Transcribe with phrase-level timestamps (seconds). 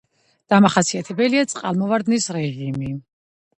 [0.53, 2.93] დამახასიათებელია წყალმოვარდნის რეჟიმი.